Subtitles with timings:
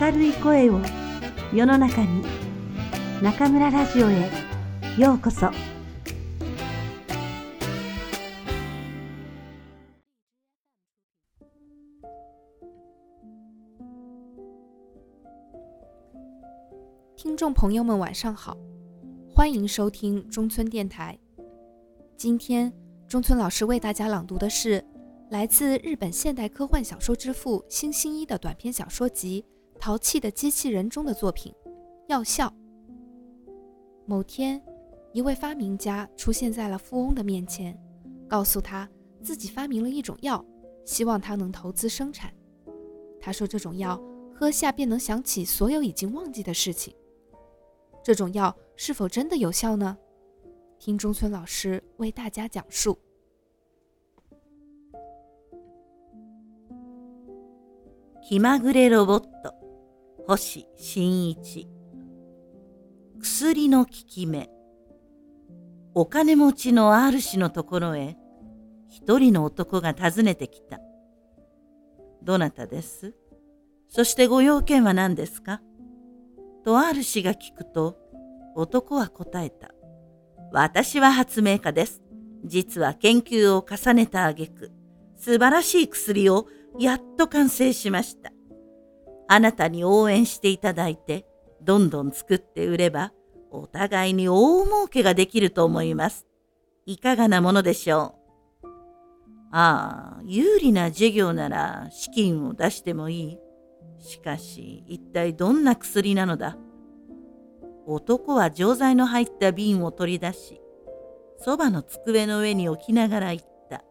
[0.00, 0.80] 明るい声を
[1.52, 2.24] 世の中に
[3.22, 4.30] 中村ラジオへ
[4.98, 5.50] ようこそ
[17.16, 18.56] 听众朋友们，晚上好，
[19.32, 21.16] 欢迎收听中村电台。
[22.16, 22.72] 今天，
[23.08, 24.84] 中村老师为大家朗读的是
[25.30, 29.44] 来自日本现代科幻小说之父星星一的短篇小说集《
[29.78, 31.52] 淘气的机器人》中的作品《
[32.08, 32.46] 药效》。
[34.06, 34.62] 某天，
[35.12, 37.76] 一位发明家出现在了富翁的面前，
[38.28, 38.88] 告诉他
[39.22, 40.44] 自己发明了一种药，
[40.84, 42.32] 希望他能投资生产。
[43.20, 44.00] 他说这种药
[44.34, 46.94] 喝下便能想起所有已经忘记的事情。
[48.02, 49.96] 这种药是否真的有效呢？
[50.78, 52.98] 听中村老师为大家讲述。
[58.24, 59.52] 気まぐれロボット
[60.29, 61.69] 星新一
[63.21, 64.49] 薬の効き目
[65.93, 68.17] お金持ちの R 氏のところへ
[68.89, 70.81] 一人の男が訪ねてきた。
[72.23, 73.15] どなたです？
[73.87, 75.61] そしてご用件は何ですか？
[76.65, 77.95] と R 氏が聞くと
[78.53, 79.71] 男は答えた。
[80.51, 82.01] 私は発明家です。
[82.43, 84.73] 実は研究を重ねた挙句、
[85.15, 86.47] 素晴らしい薬を
[86.77, 88.33] やっと完成しました。
[89.27, 91.25] あなたに応援していただいて、
[91.61, 93.11] どんどん作って売れば、
[93.51, 96.25] お互いに大儲けができると思います。
[96.85, 98.15] いかがなものでしょ
[98.63, 98.67] う？
[99.51, 103.39] ああ、有利な事業なら資金を出してもいい。
[103.99, 106.57] しかし、一体どんな薬なのだ？
[107.85, 110.61] 男は錠剤の入った瓶を取り出し、
[111.37, 113.83] そばの机の上に置きながら言った。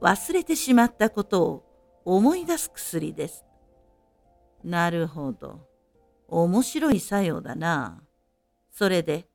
[0.00, 1.64] 忘れてしまったことを
[2.04, 3.44] 思い出す薬です。
[4.64, 5.66] なるほど。
[6.28, 8.02] 面白い作用だな。
[8.70, 9.26] それで、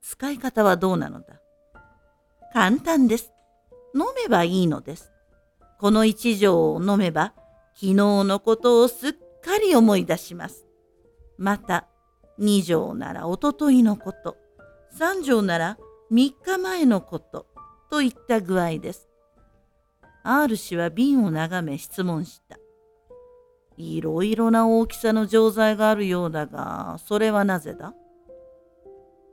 [0.00, 1.40] 使い方はどうなのだ？
[2.52, 3.32] 簡単です。
[3.94, 5.12] 飲めばいいのです。
[5.78, 7.34] この一錠を飲めば、
[7.74, 10.66] 昨日のことをすっかり思い出します。
[11.36, 11.86] また、
[12.38, 14.36] 2畳ならおとといのこと、
[14.98, 15.78] 3畳なら
[16.10, 17.46] 3日前のこと、
[17.90, 19.08] といった具合です。
[20.22, 22.58] R 氏は瓶を眺め質問した。
[23.78, 27.94] いろいろな大きさの錠剤があるようだが、それはなぜだ？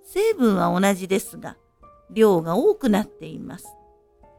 [0.04, 1.58] 成分は同じですが、
[2.12, 3.66] 量が多くなっています。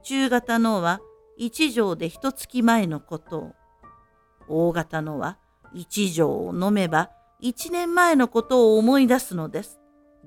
[0.05, 1.01] 中型のは
[1.41, 3.53] 1錠で一月前のことを、
[4.49, 5.39] 大型のは
[5.75, 9.81] 1錠を飲めば一年前のことを思い出すのです。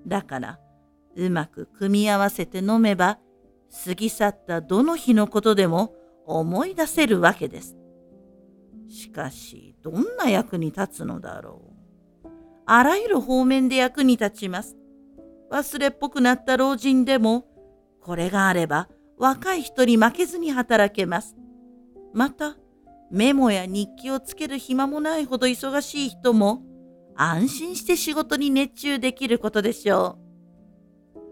[0.05, 0.59] だから、
[1.15, 3.17] うまく組み合わせて飲めば、
[3.85, 7.77] 過ぎ去ったどの日のことでも思い出せるわけです。
[8.89, 11.61] しかし、どんな役に立つのだろ
[12.25, 12.27] う。
[12.65, 14.75] あらゆる方面で役に立ちます。
[15.51, 17.45] 忘れっぽくなった老人でも、
[18.01, 21.35] これがあれば若い人に負けずに働けます。
[22.13, 22.57] また、
[23.11, 26.63] メモや日記をつける暇もないほど忙しい人も、
[27.15, 30.17] 安心して仕事に熱中できることでしょ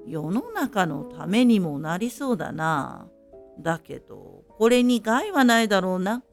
[0.06, 0.10] う。
[0.10, 3.08] 世の中のためにもなりそうだな。
[3.60, 6.24] だけど、これに害はないだろうな。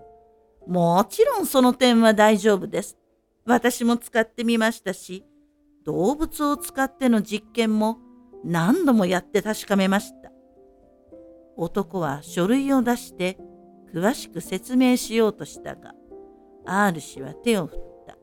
[0.67, 2.97] もちろんその点は大丈夫です。
[3.45, 5.25] 私も使ってみましたし、
[5.85, 7.99] 動物を使っての実験も
[8.43, 10.31] 何度もやって確かめました。
[11.57, 13.39] 男は書類を出して
[13.95, 15.93] 詳しく説明しようとしたが、
[16.67, 18.17] R 氏は手を振った。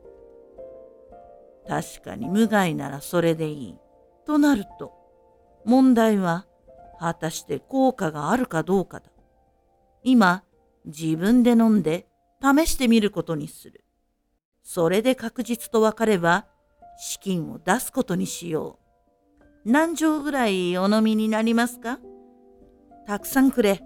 [1.68, 3.78] 確かに無害ならそれでいい。
[4.26, 4.92] となると、
[5.64, 6.46] 問題は
[6.98, 9.06] 果たして効果があるかどうかだ。
[10.02, 10.42] 今、
[10.84, 12.06] 自分で飲んで
[12.42, 13.84] 試してみることにする。
[14.64, 16.46] それで確実と分かれば、
[16.98, 18.78] 資金を出すことにしよ
[19.64, 19.70] う。
[19.70, 22.00] 何錠ぐらいお飲みになりますか？
[23.06, 23.82] たくさんくれ。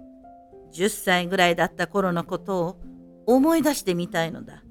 [0.73, 2.77] 10歳ぐらいだった頃のことを
[3.25, 4.63] 思い出してみたいのだ。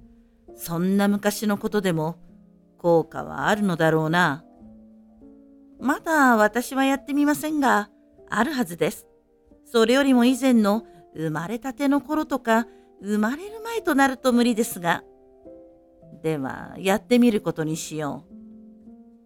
[0.57, 2.19] そんな昔のことでも
[2.79, 4.45] 効果はあるのだろうな。
[5.79, 7.91] まだ私はやってみませんが、
[8.29, 9.07] あるはずです。
[9.65, 10.85] それよりも以前の
[11.15, 12.67] 生まれたての頃とか、
[13.03, 15.05] 生まれる前となると無理ですが。
[16.23, 18.37] では、やってみることにしよう。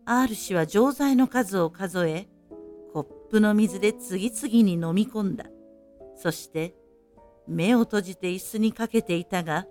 [0.05, 2.29] R 氏は錠剤の数を数え、
[2.93, 5.47] コップの水で次々に飲み込んだ。
[6.17, 6.75] そして、
[7.47, 9.67] 目を閉じて椅子にかけていたが、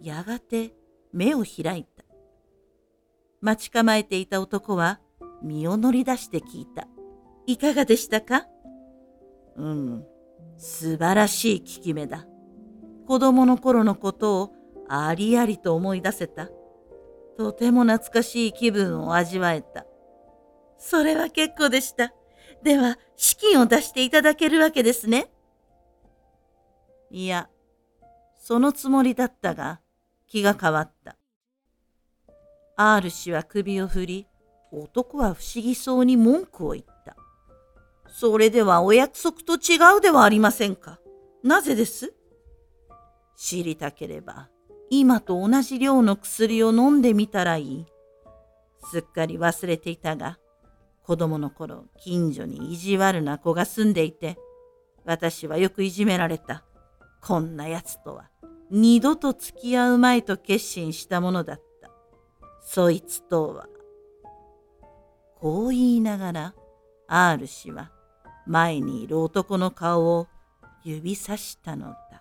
[0.00, 0.74] やがて
[1.12, 2.04] 目を開いた。
[3.40, 5.00] 待ち構えていた男は
[5.42, 6.88] 身を乗り出して聞いた。
[7.46, 8.46] いかがでしたか？
[9.56, 10.04] うん、
[10.56, 12.26] 素晴らしい効き目だ。
[13.06, 14.52] 子供の頃のことを
[14.88, 16.48] ありありと思い出せた。
[17.36, 19.86] とても懐かしい気分を味わえた。
[20.78, 22.12] それは結構でした。
[22.62, 25.30] では、資金を出していただけるわけですね。
[27.10, 27.48] いや、
[28.38, 29.80] そのつもりだったが、
[30.26, 31.16] 気が変わった。
[32.76, 34.26] R 氏は首を振り、
[34.72, 37.16] 男は不思議そうに文句を言った。
[38.08, 40.98] それではお約束と違うではありませんか。
[41.42, 42.14] なぜです？
[43.36, 44.48] 知りたければ、
[44.90, 47.86] 今と同じ量の薬を飲んでみたらいい。
[48.90, 50.38] すっかり忘れていたが、
[51.02, 54.38] 子供の頃、近所に意地悪な子が住んでいて、
[55.04, 56.64] 私はよくいじめられた。
[57.22, 58.30] こんな奴とは、
[58.70, 61.90] 二度と付き合うまいと決心したものだった。
[62.62, 63.66] そいつとは。
[65.40, 66.54] こう言いながら、
[67.06, 67.90] R 氏は
[68.46, 70.26] 前にいる男の顔を
[70.84, 72.13] 指さしたのだ。